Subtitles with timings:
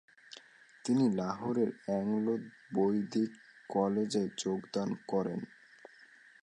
[0.85, 3.31] তিনি লাহোরের অ্যাংলো-বৈদিক
[3.69, 5.39] কলেজে যোগদান করেন।